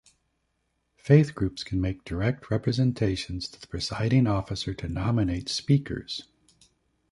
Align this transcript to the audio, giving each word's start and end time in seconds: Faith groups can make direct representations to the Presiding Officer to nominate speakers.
Faith 0.97 1.35
groups 1.35 1.63
can 1.63 1.79
make 1.79 2.03
direct 2.03 2.49
representations 2.49 3.47
to 3.47 3.61
the 3.61 3.67
Presiding 3.67 4.25
Officer 4.25 4.73
to 4.73 4.87
nominate 4.89 5.47
speakers. 5.47 6.23